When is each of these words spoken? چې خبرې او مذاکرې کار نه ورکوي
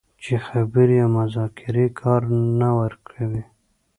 چې 0.23 0.33
خبرې 0.47 0.97
او 1.03 1.09
مذاکرې 1.17 1.85
کار 2.01 2.21
نه 2.59 2.69
ورکوي 2.79 3.43